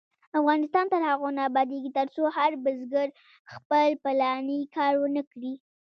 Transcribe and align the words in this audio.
افغانستان 0.39 0.85
تر 0.93 1.01
هغو 1.09 1.27
نه 1.37 1.41
ابادیږي، 1.49 1.89
ترڅو 1.97 2.23
هر 2.37 2.51
بزګر 2.63 3.07
خپل 3.53 3.89
پلاني 4.03 4.59
کار 4.75 4.93
ونکړي. 4.99 5.53